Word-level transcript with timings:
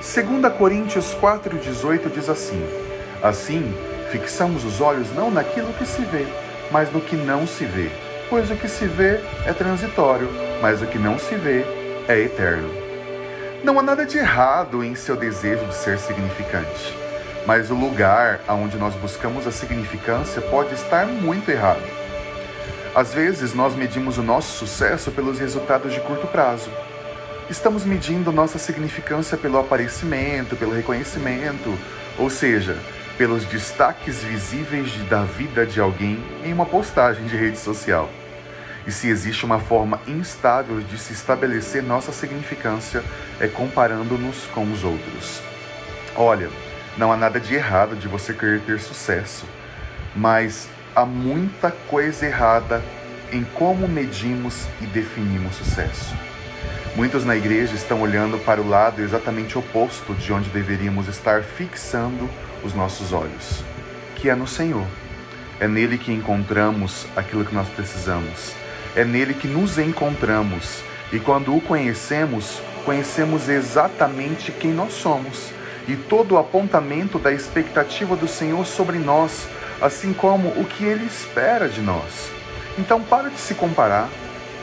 2 0.00 0.54
Coríntios 0.56 1.14
4,18 1.20 2.10
diz 2.10 2.30
assim: 2.30 2.66
Assim, 3.22 3.74
fixamos 4.10 4.64
os 4.64 4.80
olhos 4.80 5.14
não 5.14 5.30
naquilo 5.30 5.74
que 5.74 5.84
se 5.84 6.00
vê, 6.02 6.26
mas 6.70 6.90
no 6.90 7.02
que 7.02 7.14
não 7.14 7.46
se 7.46 7.66
vê. 7.66 7.90
Pois 8.30 8.50
o 8.50 8.56
que 8.56 8.66
se 8.66 8.86
vê 8.86 9.20
é 9.44 9.52
transitório, 9.52 10.26
mas 10.62 10.80
o 10.80 10.86
que 10.86 10.98
não 10.98 11.18
se 11.18 11.34
vê 11.34 11.66
é 12.08 12.18
eterno. 12.18 12.70
Não 13.62 13.78
há 13.78 13.82
nada 13.82 14.06
de 14.06 14.16
errado 14.16 14.82
em 14.82 14.94
seu 14.94 15.16
desejo 15.16 15.66
de 15.66 15.74
ser 15.74 15.98
significante, 15.98 16.96
mas 17.46 17.70
o 17.70 17.74
lugar 17.74 18.40
aonde 18.48 18.78
nós 18.78 18.94
buscamos 18.94 19.46
a 19.46 19.52
significância 19.52 20.40
pode 20.40 20.72
estar 20.72 21.04
muito 21.04 21.50
errado. 21.50 21.84
Às 22.94 23.12
vezes, 23.12 23.52
nós 23.52 23.74
medimos 23.76 24.16
o 24.16 24.22
nosso 24.22 24.56
sucesso 24.56 25.10
pelos 25.10 25.38
resultados 25.38 25.92
de 25.92 26.00
curto 26.00 26.26
prazo 26.26 26.70
estamos 27.50 27.84
medindo 27.84 28.30
nossa 28.30 28.58
significância 28.58 29.36
pelo 29.36 29.58
aparecimento, 29.58 30.54
pelo 30.54 30.72
reconhecimento, 30.72 31.76
ou 32.16 32.30
seja, 32.30 32.78
pelos 33.18 33.44
destaques 33.44 34.22
visíveis 34.22 34.94
da 35.08 35.24
vida 35.24 35.66
de 35.66 35.80
alguém 35.80 36.22
em 36.44 36.52
uma 36.52 36.64
postagem 36.64 37.26
de 37.26 37.36
rede 37.36 37.58
social. 37.58 38.08
E 38.86 38.92
se 38.92 39.08
existe 39.08 39.44
uma 39.44 39.58
forma 39.58 40.00
instável 40.06 40.80
de 40.80 40.96
se 40.96 41.12
estabelecer 41.12 41.82
nossa 41.82 42.12
significância 42.12 43.02
é 43.40 43.48
comparando-nos 43.48 44.46
com 44.54 44.70
os 44.70 44.84
outros. 44.84 45.42
Olha, 46.14 46.48
não 46.96 47.12
há 47.12 47.16
nada 47.16 47.40
de 47.40 47.54
errado 47.54 47.96
de 47.96 48.06
você 48.06 48.32
querer 48.32 48.60
ter 48.60 48.78
sucesso, 48.78 49.44
mas 50.14 50.68
há 50.94 51.04
muita 51.04 51.72
coisa 51.88 52.26
errada 52.26 52.82
em 53.32 53.42
como 53.42 53.88
medimos 53.88 54.66
e 54.80 54.86
definimos 54.86 55.56
sucesso. 55.56 56.14
Muitos 56.96 57.24
na 57.24 57.36
igreja 57.36 57.74
estão 57.74 58.02
olhando 58.02 58.38
para 58.38 58.60
o 58.60 58.68
lado 58.68 59.00
exatamente 59.00 59.56
oposto 59.56 60.14
de 60.14 60.32
onde 60.32 60.50
deveríamos 60.50 61.08
estar 61.08 61.42
fixando 61.42 62.28
os 62.64 62.74
nossos 62.74 63.12
olhos, 63.12 63.62
que 64.16 64.28
é 64.28 64.34
no 64.34 64.46
Senhor. 64.46 64.86
É 65.60 65.68
nele 65.68 65.98
que 65.98 66.12
encontramos 66.12 67.06
aquilo 67.14 67.44
que 67.44 67.54
nós 67.54 67.68
precisamos. 67.68 68.54
É 68.96 69.04
nele 69.04 69.34
que 69.34 69.46
nos 69.46 69.78
encontramos. 69.78 70.82
E 71.12 71.18
quando 71.18 71.54
o 71.54 71.60
conhecemos, 71.60 72.60
conhecemos 72.84 73.48
exatamente 73.48 74.50
quem 74.52 74.72
nós 74.72 74.92
somos 74.92 75.52
e 75.86 75.96
todo 75.96 76.32
o 76.32 76.38
apontamento 76.38 77.18
da 77.18 77.32
expectativa 77.32 78.16
do 78.16 78.28
Senhor 78.28 78.64
sobre 78.66 78.98
nós, 78.98 79.48
assim 79.80 80.12
como 80.12 80.48
o 80.50 80.64
que 80.64 80.84
ele 80.84 81.04
espera 81.04 81.68
de 81.68 81.80
nós. 81.80 82.30
Então, 82.78 83.00
para 83.00 83.28
de 83.28 83.38
se 83.38 83.54
comparar, 83.54 84.08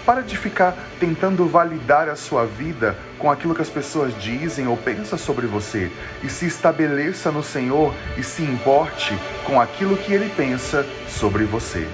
para 0.08 0.22
de 0.22 0.38
ficar 0.38 0.74
tentando 1.02 1.46
validar 1.46 2.08
a 2.08 2.16
sua 2.16 2.46
vida 2.46 2.96
com 3.20 3.30
aquilo 3.30 3.54
que 3.54 3.62
as 3.62 3.70
pessoas 3.70 4.18
dizem 4.18 4.66
ou 4.66 4.78
pensam 4.78 5.20
sobre 5.20 5.46
você 5.46 5.92
e 6.24 6.30
se 6.30 6.46
estabeleça 6.48 7.30
no 7.30 7.44
Senhor 7.44 7.94
e 8.18 8.24
se 8.24 8.42
importe 8.42 9.14
com 9.44 9.60
aquilo 9.60 9.98
que 9.98 10.14
Ele 10.14 10.30
pensa 10.30 10.86
sobre 11.10 11.44
você. 11.44 11.86